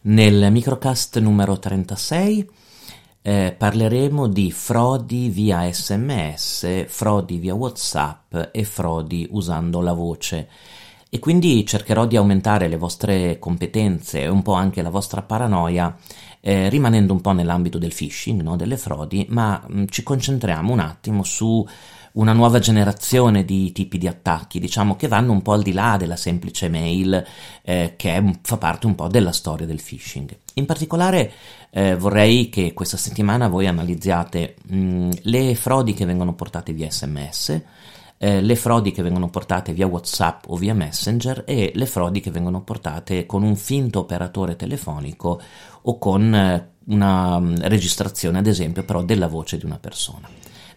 [0.00, 2.48] Nel microcast numero 36
[3.22, 10.48] eh, parleremo di frodi via sms, frodi via whatsapp e frodi usando la voce
[11.10, 15.96] e quindi cercherò di aumentare le vostre competenze e un po' anche la vostra paranoia
[16.40, 18.56] eh, rimanendo un po' nell'ambito del phishing, no?
[18.56, 21.66] delle frodi, ma mh, mm, ci concentriamo un attimo su
[22.18, 25.96] una nuova generazione di tipi di attacchi, diciamo che vanno un po' al di là
[25.96, 27.24] della semplice mail
[27.62, 30.36] eh, che fa parte un po' della storia del phishing.
[30.54, 31.32] In particolare
[31.70, 36.90] eh, vorrei che questa settimana voi analizziate mh, mm, le frodi che vengono portate via
[36.90, 37.62] sms,
[38.18, 42.32] eh, le frodi che vengono portate via WhatsApp o via Messenger e le frodi che
[42.32, 45.40] vengono portate con un finto operatore telefonico
[45.82, 50.28] o con eh, una mm, registrazione, ad esempio, però della voce di una persona.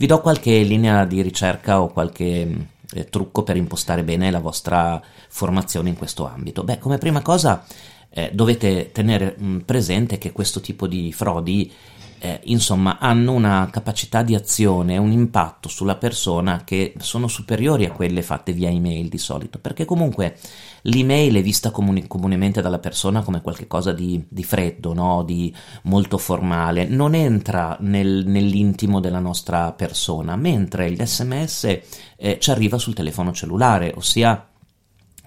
[0.00, 2.60] Vi do qualche linea di ricerca o qualche mm,
[2.92, 6.62] eh, trucco per impostare bene la vostra formazione in questo ambito.
[6.62, 7.64] Beh, come prima cosa
[8.08, 11.72] eh, dovete tenere mh, mm, presente che questo tipo di frodi
[12.20, 17.92] eh, insomma hanno una capacità di azione, un impatto sulla persona che sono superiori a
[17.92, 20.36] quelle fatte via email di solito, perché comunque
[20.82, 25.22] l'email è vista comuni- comunemente dalla persona come qualcosa di, di freddo, no?
[25.22, 31.80] di molto formale, non entra nel, nell'intimo della nostra persona, mentre l'SMS
[32.16, 34.48] eh, ci arriva sul telefono cellulare, ossia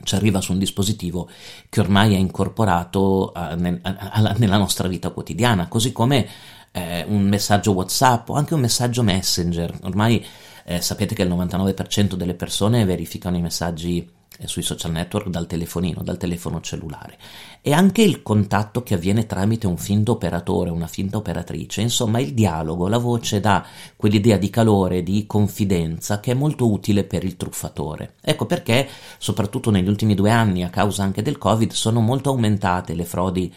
[0.03, 1.29] ci arriva su un dispositivo
[1.69, 6.27] che ormai è incorporato uh, nel, uh, nella nostra vita quotidiana, così come
[6.71, 9.79] eh, un messaggio WhatsApp o anche un messaggio Messenger.
[9.83, 10.25] Ormai
[10.65, 15.45] eh, sapete che il 99% delle persone verificano i messaggi eh, sui social network dal
[15.45, 17.17] telefonino, dal telefono cellulare.
[17.61, 22.33] E anche il contatto che avviene tramite un finto operatore, una finta operatrice, insomma il
[22.33, 23.63] dialogo, la voce dà
[23.95, 28.15] quell'idea di calore, di confidenza che è molto utile per il truffatore.
[28.21, 32.95] Ecco perché, soprattutto negli ultimi due anni, a causa anche del Covid, sono molto aumentate
[32.95, 33.53] le frodi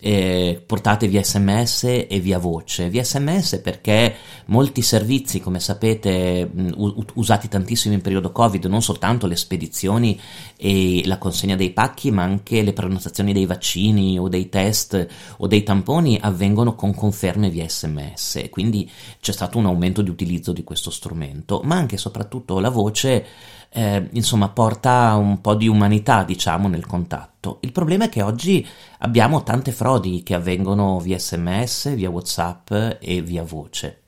[0.00, 2.88] eh, portate via sms e via voce.
[2.88, 4.14] Via sms perché
[4.46, 10.18] molti servizi, come sapete, mh, usati tantissimo in periodo Covid, non soltanto le spedizioni
[10.56, 15.06] e la consegna dei pacchi, ma anche le prenotazioni dei vaccini o dei test
[15.36, 18.48] o dei tamponi avvengono con conferme via sms.
[18.50, 18.90] Quindi
[19.20, 23.26] c'è stato un aumento di utilizzo di questo strumento, ma anche e soprattutto la voce
[23.74, 27.58] eh, insomma porta un po' di umanità diciamo nel contatto.
[27.62, 28.66] Il problema è che oggi
[28.98, 34.00] abbiamo tante frodi che avvengono via sms, via whatsapp e via voce.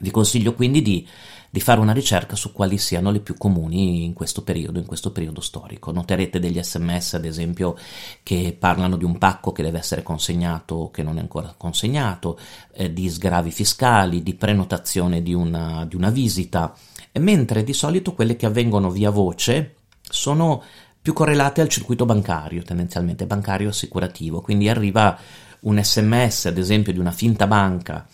[0.00, 1.06] Vi consiglio quindi di,
[1.50, 5.12] di, fare una ricerca su quali siano le più comuni in questo periodo, in questo
[5.12, 5.92] periodo storico.
[5.92, 7.76] Noterete degli sms, ad esempio,
[8.22, 12.38] che parlano di un pacco che deve essere consegnato o che non è ancora consegnato,
[12.72, 16.74] eh, di sgravi fiscali, di prenotazione di una, di una visita,
[17.14, 20.62] mentre di solito quelle che avvengono via voce sono
[21.02, 25.18] più correlate al circuito bancario, tendenzialmente bancario assicurativo, quindi arriva
[25.60, 28.06] un sms ad esempio di una finta banca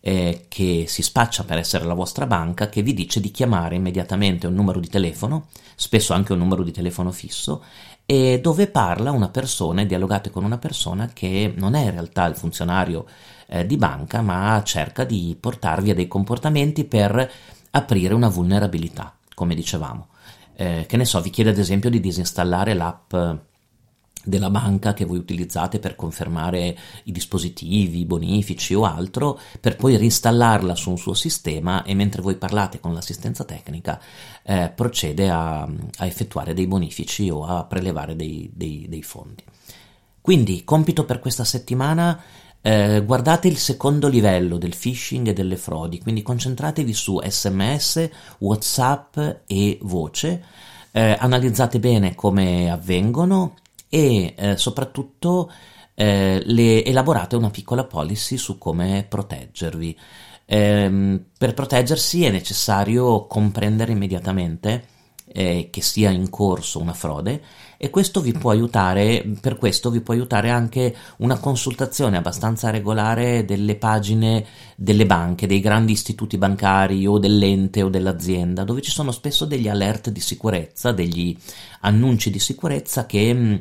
[0.00, 4.48] eh, che si spaccia per essere la vostra banca che vi dice di chiamare immediatamente
[4.48, 5.46] un numero di telefono,
[5.76, 7.62] spesso anche un numero di telefono fisso,
[8.04, 12.26] e dove parla una persona e dialogate con una persona che non è in realtà
[12.26, 13.06] il funzionario
[13.46, 17.30] eh, di banca, ma cerca di portarvi a dei comportamenti per
[17.72, 20.08] aprire una vulnerabilità, come dicevamo.
[20.54, 23.14] Eh, che ne so, vi chiede ad esempio di disinstallare l'app
[24.24, 29.96] della banca che voi utilizzate per confermare i dispositivi, i bonifici o altro, per poi
[29.96, 34.00] reinstallarla su un suo sistema e mentre voi parlate con l'assistenza tecnica
[34.44, 39.42] eh, procede a, a, effettuare dei bonifici o a prelevare dei, dei, dei fondi.
[40.20, 42.20] Quindi, compito per questa settimana
[42.62, 48.08] eh, guardate il secondo livello del phishing e delle frodi, quindi concentratevi su sms,
[48.38, 50.44] whatsapp e voce,
[50.92, 53.56] eh, analizzate bene come avvengono
[53.88, 55.50] e eh, soprattutto
[55.94, 59.98] eh, le, elaborate una piccola policy su come proteggervi.
[60.46, 64.86] Ehm, per proteggersi è necessario comprendere immediatamente
[65.32, 67.42] eh, che sia in corso una frode
[67.76, 73.44] e questo vi può aiutare, per questo vi può aiutare anche una consultazione abbastanza regolare
[73.44, 74.44] delle pagine
[74.76, 79.68] delle banche, dei grandi istituti bancari o dell'ente o dell'azienda, dove ci sono spesso degli
[79.68, 81.36] alert di sicurezza, degli
[81.80, 83.54] annunci di sicurezza che mm,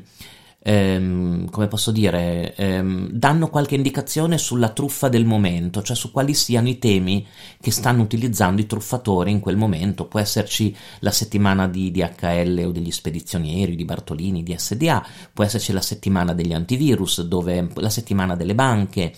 [0.64, 6.34] ehm, come posso dire, ehm, danno qualche indicazione sulla truffa del momento, cioè su quali
[6.34, 7.26] siano i temi
[7.60, 10.06] che stanno utilizzando i truffatori in quel momento.
[10.06, 15.72] Può esserci la settimana di DHL o degli spedizionieri, di Bartolini, di SDA, può esserci
[15.74, 19.14] la settimana degli antivirus, dove la settimana delle banche.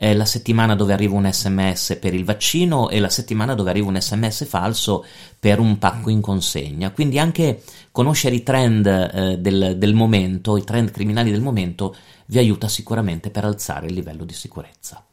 [0.00, 3.88] È la settimana dove arriva un sms per il vaccino e la settimana dove arriva
[3.88, 5.04] un sms falso
[5.40, 6.92] per un pacco in consegna.
[6.92, 11.96] Quindi anche conoscere i trend eh, del, del momento, i trend criminali del momento,
[12.26, 15.04] vi aiuta sicuramente per alzare il livello di sicurezza.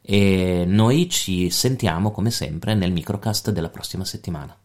[0.00, 4.56] E noi ci sentiamo come sempre nel microcast della prossima settimana.